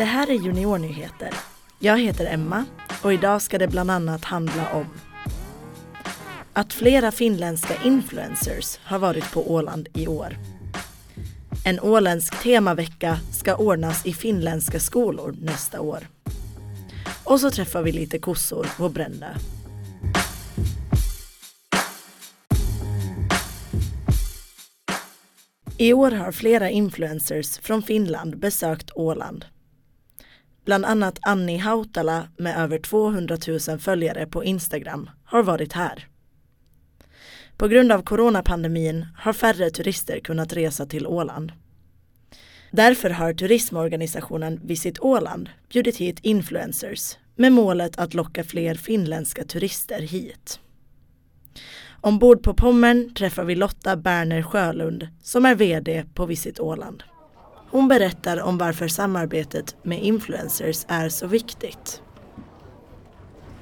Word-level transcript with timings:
Det 0.00 0.04
här 0.04 0.30
är 0.30 0.34
Juniornyheter. 0.34 1.34
Jag 1.78 1.98
heter 1.98 2.26
Emma 2.26 2.64
och 3.02 3.12
idag 3.12 3.42
ska 3.42 3.58
det 3.58 3.68
bland 3.68 3.90
annat 3.90 4.24
handla 4.24 4.72
om 4.72 4.86
att 6.52 6.72
flera 6.72 7.12
finländska 7.12 7.74
influencers 7.84 8.78
har 8.82 8.98
varit 8.98 9.32
på 9.32 9.52
Åland 9.52 9.88
i 9.94 10.06
år. 10.06 10.36
En 11.64 11.80
åländsk 11.80 12.42
temavecka 12.42 13.18
ska 13.32 13.56
ordnas 13.56 14.06
i 14.06 14.12
finländska 14.12 14.80
skolor 14.80 15.36
nästa 15.40 15.80
år. 15.80 16.08
Och 17.24 17.40
så 17.40 17.50
träffar 17.50 17.82
vi 17.82 17.92
lite 17.92 18.18
kossor 18.18 18.66
på 18.76 18.88
Brännö. 18.88 19.34
I 25.78 25.92
år 25.92 26.10
har 26.10 26.32
flera 26.32 26.70
influencers 26.70 27.58
från 27.58 27.82
Finland 27.82 28.38
besökt 28.38 28.90
Åland. 28.94 29.44
Bland 30.64 30.84
annat 30.84 31.18
Annie 31.22 31.58
Hautala 31.58 32.28
med 32.36 32.58
över 32.58 32.78
200 32.78 33.36
000 33.68 33.78
följare 33.78 34.26
på 34.26 34.44
Instagram 34.44 35.10
har 35.24 35.42
varit 35.42 35.72
här. 35.72 36.06
På 37.56 37.68
grund 37.68 37.92
av 37.92 38.02
coronapandemin 38.02 39.06
har 39.16 39.32
färre 39.32 39.70
turister 39.70 40.20
kunnat 40.20 40.52
resa 40.52 40.86
till 40.86 41.06
Åland. 41.06 41.52
Därför 42.70 43.10
har 43.10 43.32
turismorganisationen 43.32 44.60
Visit 44.64 44.98
Åland 45.00 45.50
bjudit 45.68 45.96
hit 45.96 46.18
influencers 46.22 47.16
med 47.36 47.52
målet 47.52 47.98
att 47.98 48.14
locka 48.14 48.44
fler 48.44 48.74
finländska 48.74 49.44
turister 49.44 50.00
hit. 50.00 50.60
Ombord 52.00 52.42
på 52.42 52.54
Pommern 52.54 53.14
träffar 53.14 53.44
vi 53.44 53.54
Lotta 53.54 53.96
Berner 53.96 54.42
Sjölund 54.42 55.08
som 55.22 55.46
är 55.46 55.54
VD 55.54 56.04
på 56.14 56.26
Visit 56.26 56.60
Åland. 56.60 57.02
Hon 57.70 57.88
berättar 57.88 58.42
om 58.42 58.58
varför 58.58 58.88
samarbetet 58.88 59.76
med 59.82 60.02
influencers 60.02 60.84
är 60.88 61.08
så 61.08 61.26
viktigt. 61.26 62.02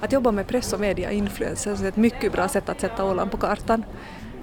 Att 0.00 0.12
jobba 0.12 0.32
med 0.32 0.46
press 0.46 0.72
och 0.72 0.80
media 0.80 1.10
influencers 1.10 1.80
är 1.80 1.88
ett 1.88 1.96
mycket 1.96 2.32
bra 2.32 2.48
sätt 2.48 2.68
att 2.68 2.80
sätta 2.80 3.04
Åland 3.04 3.30
på 3.30 3.36
kartan. 3.36 3.84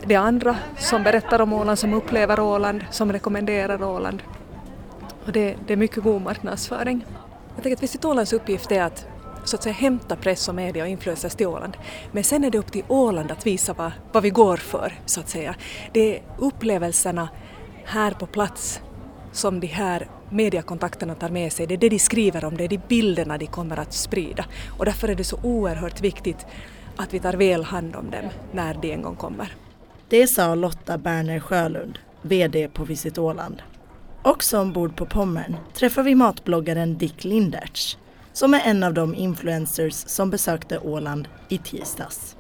Det 0.05 0.13
är 0.15 0.19
andra 0.19 0.57
som 0.77 1.03
berättar 1.03 1.41
om 1.41 1.53
Åland, 1.53 1.80
som 1.80 1.93
upplever 1.93 2.39
Åland, 2.39 2.85
som 2.91 3.11
rekommenderar 3.11 3.83
Åland. 3.83 4.23
Och 5.25 5.31
det, 5.31 5.55
det 5.67 5.73
är 5.73 5.77
mycket 5.77 6.03
god 6.03 6.21
marknadsföring. 6.21 7.05
Jag 7.55 7.63
tänker 7.63 7.77
att 7.77 7.83
Visit 7.83 8.05
Ålands 8.05 8.33
uppgift 8.33 8.71
är 8.71 8.83
att 8.83 9.05
så 9.43 9.55
att 9.55 9.63
säga 9.63 9.73
hämta 9.73 10.15
press 10.15 10.49
och 10.49 10.55
media 10.55 10.83
och 10.83 10.89
influencers 10.89 11.35
till 11.35 11.47
Åland. 11.47 11.77
Men 12.11 12.23
sen 12.23 12.43
är 12.43 12.49
det 12.49 12.57
upp 12.57 12.71
till 12.71 12.83
Åland 12.87 13.31
att 13.31 13.45
visa 13.45 13.73
vad, 13.73 13.91
vad 14.11 14.23
vi 14.23 14.30
går 14.30 14.57
för, 14.57 14.93
så 15.05 15.19
att 15.19 15.30
säga. 15.30 15.55
Det 15.91 16.15
är 16.15 16.23
upplevelserna 16.37 17.30
här 17.85 18.11
på 18.11 18.25
plats 18.25 18.81
som 19.31 19.59
de 19.59 19.67
här 19.67 20.08
mediekontakterna 20.30 21.16
tar 21.16 21.30
med 21.30 21.53
sig. 21.53 21.67
Det 21.67 21.73
är 21.73 21.77
det 21.77 21.89
de 21.89 21.99
skriver 21.99 22.45
om, 22.45 22.58
det 22.58 22.63
är 22.63 22.67
de 22.67 22.81
bilderna 22.88 23.38
de 23.38 23.47
kommer 23.47 23.80
att 23.80 23.94
sprida. 23.94 24.45
Och 24.77 24.86
därför 24.86 25.08
är 25.08 25.16
det 25.16 25.23
så 25.23 25.39
oerhört 25.44 26.02
viktigt 26.02 26.45
att 26.95 27.13
vi 27.13 27.19
tar 27.19 27.33
väl 27.33 27.63
hand 27.63 27.95
om 27.95 28.11
dem 28.11 28.30
när 28.52 28.73
de 28.73 28.91
en 28.91 29.02
gång 29.02 29.16
kommer. 29.16 29.53
Det 30.09 30.27
sa 30.27 30.55
Lotta 30.55 30.97
Berner 30.97 31.39
Sjölund, 31.39 31.99
VD 32.21 32.67
på 32.67 32.83
Visit 32.83 33.17
Åland. 33.17 33.61
Också 34.21 34.59
ombord 34.59 34.95
på 34.95 35.05
Pommern 35.05 35.55
träffar 35.73 36.03
vi 36.03 36.16
matbloggaren 36.16 36.97
Dick 36.97 37.23
Lindertz 37.23 37.97
som 38.39 38.53
är 38.53 38.61
en 38.66 38.83
av 38.83 38.93
de 38.93 39.16
influencers 39.16 39.93
som 39.93 40.30
besökte 40.30 40.80
Åland 40.80 41.27
i 41.49 41.58
tisdags. 41.58 42.36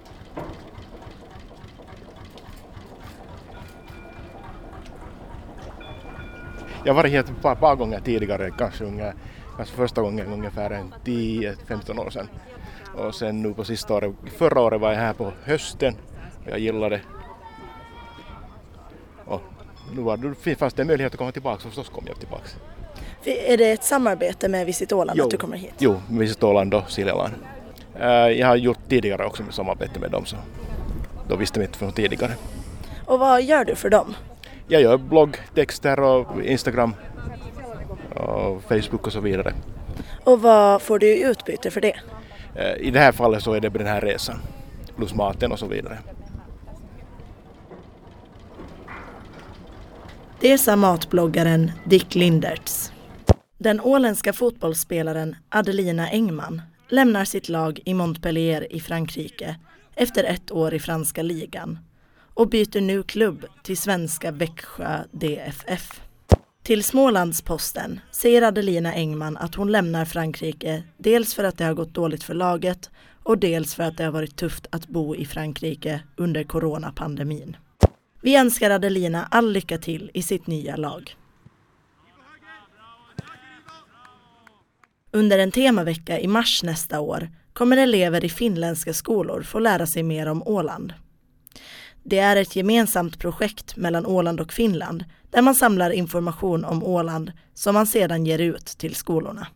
Jag 6.85 6.93
har 6.93 6.95
varit 6.95 7.11
här 7.11 7.19
ett 7.19 7.41
par, 7.41 7.55
par 7.55 7.75
gånger 7.75 7.99
tidigare, 7.99 8.51
kanske, 8.57 8.83
unga, 8.83 9.13
kanske 9.57 9.75
första 9.75 10.01
gången 10.01 10.33
ungefär 10.33 10.83
10-15 11.05 11.99
år 11.99 12.09
sedan. 12.09 12.27
Och 12.95 13.15
sen 13.15 13.41
nu 13.41 13.53
på 13.53 13.63
sista 13.63 13.93
året, 13.93 14.13
förra 14.37 14.61
året 14.61 14.81
var 14.81 14.89
jag 14.91 14.99
här 14.99 15.13
på 15.13 15.31
hösten 15.43 15.95
och 16.45 16.51
jag 16.51 16.59
gillade 16.59 16.95
det. 16.95 17.01
Och 19.25 19.41
nu 19.95 20.01
var 20.01 20.17
det, 20.43 20.55
fanns 20.55 20.73
det 20.73 20.85
möjlighet 20.85 21.13
att 21.13 21.17
komma 21.19 21.31
tillbaka 21.31 21.55
och 21.55 21.61
förstås 21.61 21.89
kom 21.89 22.03
jag 22.07 22.19
tillbaka. 22.19 22.43
Är 23.25 23.57
det 23.57 23.71
ett 23.71 23.83
samarbete 23.83 24.49
med 24.49 24.65
Visit 24.65 24.91
Åland 24.91 25.17
Jo. 25.19 25.25
att 25.25 25.31
du 25.31 25.37
kommer 25.37 25.57
hit? 25.57 25.73
Jo, 25.77 26.01
Visit 26.09 26.43
Åland 26.43 26.73
och 26.73 26.91
Siljaland. 26.91 27.33
Eh, 27.99 28.07
Jag 28.09 28.47
har 28.47 28.55
gjort 28.55 28.79
tidigare 28.89 29.25
också 29.25 29.43
med 29.43 29.53
samarbete 29.53 29.99
med 29.99 30.11
dem 30.11 30.25
så 30.25 30.35
då 31.27 31.35
visste 31.35 31.59
vi 31.59 31.65
inte 31.65 31.77
från 31.77 31.91
tidigare. 31.91 32.31
Och 33.05 33.19
vad 33.19 33.43
gör 33.43 33.65
du 33.65 33.75
för 33.75 33.89
dem? 33.89 34.15
Jag 34.71 34.81
gör 34.81 34.97
bloggtexter 34.97 35.99
och 35.99 36.43
Instagram 36.43 36.93
och 38.15 38.63
Facebook 38.63 39.07
och 39.07 39.13
så 39.13 39.19
vidare. 39.19 39.53
Och 40.23 40.41
vad 40.41 40.81
får 40.81 40.99
du 40.99 41.07
i 41.07 41.23
utbyte 41.23 41.71
för 41.71 41.81
det? 41.81 41.95
Eh, 42.55 42.87
I 42.87 42.91
det 42.91 42.99
här 42.99 43.11
fallet 43.11 43.43
så 43.43 43.53
är 43.53 43.59
det 43.59 43.69
den 43.69 43.87
här 43.87 44.01
resan 44.01 44.35
plus 44.95 45.13
maten 45.13 45.51
och 45.51 45.59
så 45.59 45.65
vidare. 45.65 45.97
Det 50.39 50.57
sa 50.57 50.75
matbloggaren 50.75 51.71
Dick 51.85 52.15
Lindertz. 52.15 52.91
Den 53.57 53.81
åländska 53.81 54.33
fotbollsspelaren 54.33 55.35
Adelina 55.49 56.09
Engman 56.09 56.61
lämnar 56.89 57.25
sitt 57.25 57.49
lag 57.49 57.79
i 57.85 57.93
Montpellier 57.93 58.73
i 58.73 58.79
Frankrike 58.79 59.55
efter 59.95 60.23
ett 60.23 60.51
år 60.51 60.73
i 60.73 60.79
franska 60.79 61.21
ligan 61.21 61.79
och 62.39 62.49
byter 62.49 62.81
nu 62.81 63.03
klubb 63.03 63.45
till 63.63 63.77
svenska 63.77 64.31
Växjö 64.31 65.03
DFF. 65.11 66.01
Till 66.63 66.83
Smålandsposten 66.83 67.99
säger 68.11 68.41
Adelina 68.41 68.93
Engman 68.93 69.37
att 69.37 69.55
hon 69.55 69.71
lämnar 69.71 70.05
Frankrike 70.05 70.83
dels 70.97 71.33
för 71.33 71.43
att 71.43 71.57
det 71.57 71.63
har 71.63 71.73
gått 71.73 71.93
dåligt 71.93 72.23
för 72.23 72.33
laget 72.33 72.89
och 73.23 73.37
dels 73.37 73.75
för 73.75 73.83
att 73.83 73.97
det 73.97 74.03
har 74.03 74.11
varit 74.11 74.35
tufft 74.35 74.67
att 74.69 74.87
bo 74.87 75.15
i 75.15 75.25
Frankrike 75.25 76.01
under 76.15 76.43
coronapandemin. 76.43 77.57
Vi 78.21 78.35
önskar 78.35 78.69
Adelina 78.69 79.27
all 79.31 79.51
lycka 79.51 79.77
till 79.77 80.11
i 80.13 80.23
sitt 80.23 80.47
nya 80.47 80.75
lag. 80.75 81.15
Under 85.11 85.39
en 85.39 85.51
temavecka 85.51 86.19
i 86.19 86.27
mars 86.27 86.63
nästa 86.63 86.99
år 86.99 87.29
kommer 87.53 87.77
elever 87.77 88.25
i 88.25 88.29
finländska 88.29 88.93
skolor 88.93 89.41
få 89.41 89.59
lära 89.59 89.87
sig 89.87 90.03
mer 90.03 90.27
om 90.27 90.43
Åland. 90.43 90.93
Det 92.03 92.19
är 92.19 92.35
ett 92.35 92.55
gemensamt 92.55 93.19
projekt 93.19 93.77
mellan 93.77 94.05
Åland 94.05 94.39
och 94.39 94.53
Finland 94.53 95.05
där 95.29 95.41
man 95.41 95.55
samlar 95.55 95.91
information 95.91 96.65
om 96.65 96.83
Åland 96.83 97.31
som 97.53 97.73
man 97.73 97.85
sedan 97.85 98.25
ger 98.25 98.39
ut 98.39 98.65
till 98.65 98.95
skolorna. 98.95 99.47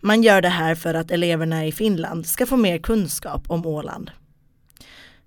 Man 0.00 0.22
gör 0.22 0.42
det 0.42 0.48
här 0.48 0.74
för 0.74 0.94
att 0.94 1.10
eleverna 1.10 1.66
i 1.66 1.72
Finland 1.72 2.26
ska 2.26 2.46
få 2.46 2.56
mer 2.56 2.78
kunskap 2.78 3.42
om 3.48 3.66
Åland. 3.66 4.10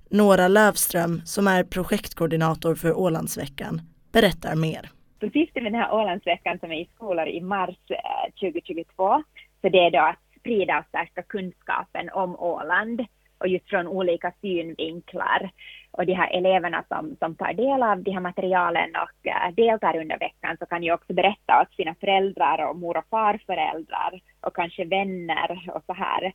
Nora 0.09 0.47
Lövström, 0.47 1.21
som 1.25 1.47
är 1.47 1.63
projektkoordinator 1.63 2.75
för 2.75 2.97
Ålandsveckan, 2.97 3.81
berättar 4.11 4.55
mer. 4.55 4.89
Så 5.19 5.29
syftet 5.29 5.63
med 5.63 5.71
den 5.71 5.81
här 5.81 5.93
Ålandsveckan 5.93 6.59
som 6.59 6.71
är 6.71 6.81
i 6.81 6.89
skolor 6.95 7.27
i 7.27 7.41
mars 7.41 7.77
eh, 7.89 8.49
2022, 8.51 9.23
så 9.61 9.69
det 9.69 9.77
är 9.77 9.91
då 9.91 9.99
att 9.99 10.39
sprida 10.39 10.79
och 10.79 10.85
stärka 10.85 11.21
kunskapen 11.21 12.09
om 12.13 12.35
Åland 12.39 13.01
och 13.41 13.47
just 13.47 13.69
från 13.69 13.87
olika 13.87 14.33
synvinklar. 14.41 15.51
Och 15.91 16.05
de 16.05 16.13
här 16.13 16.37
eleverna 16.37 16.83
som, 16.87 17.15
som 17.19 17.35
tar 17.35 17.53
del 17.53 17.83
av 17.83 18.03
de 18.03 18.11
här 18.11 18.19
materialen 18.19 18.89
och 18.95 19.27
eh, 19.27 19.53
deltar 19.55 19.97
under 19.97 20.19
veckan 20.19 20.57
så 20.59 20.65
kan 20.65 20.83
ju 20.83 20.93
också 20.93 21.13
berätta 21.13 21.61
åt 21.61 21.75
sina 21.75 21.95
föräldrar 21.95 22.69
och 22.69 22.75
mor 22.75 22.97
och 22.97 23.09
farföräldrar 23.09 24.21
och 24.41 24.55
kanske 24.55 24.85
vänner 24.85 25.69
och 25.75 25.83
så 25.85 25.93
här. 25.93 26.33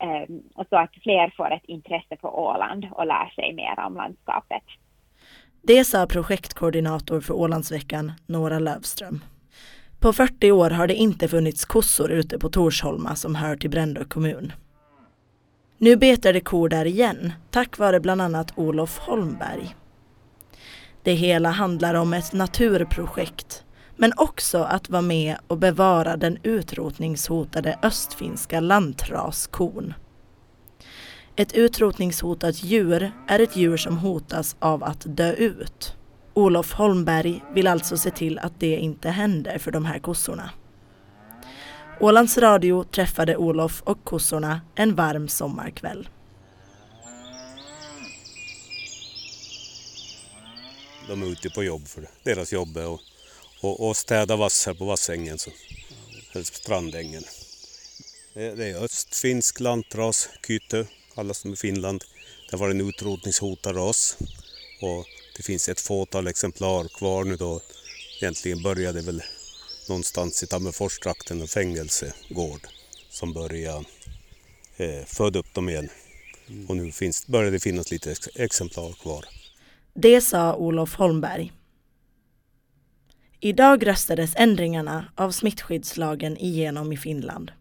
Um, 0.00 0.42
och 0.54 0.66
så 0.70 0.76
att 0.76 0.94
fler 1.02 1.32
får 1.36 1.50
ett 1.52 1.64
intresse 1.64 2.16
för 2.20 2.28
Åland 2.28 2.86
och 2.90 3.06
lär 3.06 3.28
sig 3.34 3.52
mer 3.52 3.80
om 3.86 3.94
landskapet. 3.94 4.62
Det 5.62 5.84
sa 5.84 6.06
projektkoordinator 6.06 7.20
för 7.20 7.34
Ålandsveckan, 7.34 8.12
Nora 8.26 8.58
Lövström. 8.58 9.20
På 10.00 10.12
40 10.12 10.52
år 10.52 10.70
har 10.70 10.86
det 10.86 10.94
inte 10.94 11.28
funnits 11.28 11.64
kossor 11.64 12.10
ute 12.10 12.38
på 12.38 12.48
Torsholma 12.48 13.16
som 13.16 13.34
hör 13.34 13.56
till 13.56 13.70
Brändö 13.70 14.04
kommun. 14.04 14.52
Nu 15.80 15.96
betar 15.96 16.32
det 16.32 16.40
kor 16.40 16.68
där 16.68 16.84
igen, 16.84 17.32
tack 17.50 17.78
vare 17.78 18.00
bland 18.00 18.22
annat 18.22 18.52
Olof 18.56 18.98
Holmberg. 18.98 19.76
Det 21.02 21.12
hela 21.12 21.50
handlar 21.50 21.94
om 21.94 22.12
ett 22.12 22.32
naturprojekt, 22.32 23.64
men 23.96 24.12
också 24.16 24.58
att 24.58 24.90
vara 24.90 25.02
med 25.02 25.36
och 25.46 25.58
bevara 25.58 26.16
den 26.16 26.38
utrotningshotade 26.42 27.78
östfinska 27.82 28.60
lantraskon. 28.60 29.94
Ett 31.36 31.52
utrotningshotat 31.52 32.64
djur 32.64 33.12
är 33.28 33.38
ett 33.38 33.56
djur 33.56 33.76
som 33.76 33.98
hotas 33.98 34.56
av 34.58 34.84
att 34.84 35.16
dö 35.16 35.32
ut. 35.32 35.96
Olof 36.34 36.72
Holmberg 36.72 37.44
vill 37.54 37.66
alltså 37.66 37.96
se 37.96 38.10
till 38.10 38.38
att 38.38 38.60
det 38.60 38.76
inte 38.76 39.08
händer 39.10 39.58
för 39.58 39.70
de 39.70 39.84
här 39.84 39.98
kossorna. 39.98 40.50
Ålands 42.00 42.38
Radio 42.38 42.84
träffade 42.84 43.36
Olof 43.36 43.82
och 43.84 44.04
kossorna 44.04 44.60
en 44.74 44.94
varm 44.94 45.28
sommarkväll. 45.28 46.08
De 51.08 51.22
är 51.22 51.26
ute 51.26 51.50
på 51.50 51.64
jobb 51.64 51.88
för. 51.88 52.08
Deras 52.22 52.52
jobb 52.52 52.76
är 52.76 52.94
att 52.94 53.00
och, 53.60 53.88
och 53.88 53.96
städa 53.96 54.36
vass 54.36 54.66
här 54.66 54.74
på 54.74 54.84
Vassängen. 54.84 55.38
Så. 55.38 55.50
strandängen. 56.42 57.22
Det 58.34 58.70
är 58.70 58.84
östfinsk 58.84 59.60
lantras, 59.60 60.28
kyte, 60.46 60.86
kallas 61.14 61.42
de 61.42 61.52
i 61.52 61.56
Finland. 61.56 62.04
Det 62.50 62.56
var 62.56 62.70
en 62.70 62.88
utrotningshotad 62.88 63.76
ras 63.76 64.16
och 64.82 65.06
det 65.36 65.42
finns 65.42 65.68
ett 65.68 65.80
fåtal 65.80 66.26
exemplar 66.26 66.88
kvar 66.88 67.24
nu 67.24 67.36
då. 67.36 67.60
Egentligen 68.20 68.62
började 68.62 69.00
väl 69.00 69.22
någonstans 69.88 70.42
i 70.42 70.46
Tammerforstrakten 70.46 71.40
en 71.40 71.48
fängelsegård 71.48 72.60
som 73.10 73.32
började 73.32 73.84
eh, 74.76 75.04
föda 75.06 75.38
upp 75.38 75.54
dem 75.54 75.68
igen. 75.68 75.88
Och 76.68 76.76
nu 76.76 76.92
finns, 76.92 77.26
börjar 77.26 77.50
det 77.50 77.60
finnas 77.60 77.90
lite 77.90 78.14
exemplar 78.34 78.92
kvar. 78.92 79.24
Det 79.94 80.20
sa 80.20 80.54
Olof 80.54 80.94
Holmberg. 80.94 81.52
Idag 83.40 83.86
röstades 83.86 84.32
ändringarna 84.36 85.12
av 85.14 85.30
smittskyddslagen 85.30 86.36
igenom 86.36 86.92
i 86.92 86.96
Finland. 86.96 87.52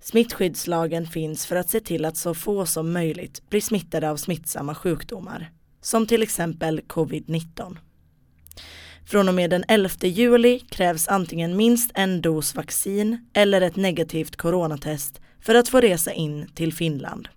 Smittskyddslagen 0.00 1.06
finns 1.06 1.46
för 1.46 1.56
att 1.56 1.70
se 1.70 1.80
till 1.80 2.04
att 2.04 2.16
så 2.16 2.34
få 2.34 2.66
som 2.66 2.92
möjligt 2.92 3.48
blir 3.48 3.60
smittade 3.60 4.10
av 4.10 4.16
smittsamma 4.16 4.74
sjukdomar, 4.74 5.52
som 5.80 6.06
till 6.06 6.22
exempel 6.22 6.80
covid-19. 6.80 7.76
Från 9.06 9.28
och 9.28 9.34
med 9.34 9.50
den 9.50 9.64
11 9.68 9.90
juli 10.02 10.58
krävs 10.58 11.08
antingen 11.08 11.56
minst 11.56 11.90
en 11.94 12.20
dos 12.20 12.54
vaccin 12.54 13.28
eller 13.32 13.60
ett 13.60 13.76
negativt 13.76 14.36
coronatest 14.36 15.20
för 15.40 15.54
att 15.54 15.68
få 15.68 15.80
resa 15.80 16.12
in 16.12 16.50
till 16.54 16.72
Finland. 16.72 17.28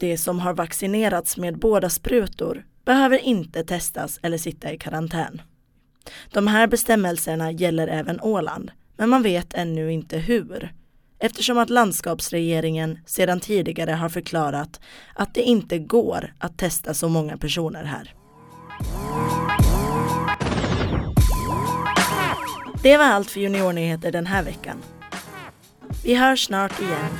De 0.00 0.18
som 0.18 0.40
har 0.40 0.54
vaccinerats 0.54 1.36
med 1.36 1.58
båda 1.58 1.90
sprutor 1.90 2.64
behöver 2.84 3.18
inte 3.18 3.64
testas 3.64 4.18
eller 4.22 4.38
sitta 4.38 4.72
i 4.72 4.78
karantän. 4.78 5.42
De 6.32 6.46
här 6.46 6.66
bestämmelserna 6.66 7.52
gäller 7.52 7.88
även 7.88 8.20
Åland, 8.20 8.70
men 8.96 9.08
man 9.08 9.22
vet 9.22 9.54
ännu 9.54 9.92
inte 9.92 10.18
hur 10.18 10.72
eftersom 11.18 11.58
att 11.58 11.70
landskapsregeringen 11.70 12.98
sedan 13.06 13.40
tidigare 13.40 13.92
har 13.92 14.08
förklarat 14.08 14.80
att 15.14 15.34
det 15.34 15.42
inte 15.42 15.78
går 15.78 16.34
att 16.38 16.58
testa 16.58 16.94
så 16.94 17.08
många 17.08 17.36
personer 17.36 17.84
här. 17.84 18.14
Det 22.82 22.96
var 22.96 23.04
allt 23.04 23.30
för 23.30 23.40
Juniornyheter 23.40 24.12
den 24.12 24.26
här 24.26 24.42
veckan. 24.42 24.76
Vi 26.04 26.14
hörs 26.14 26.46
snart 26.46 26.80
igen. 26.80 27.10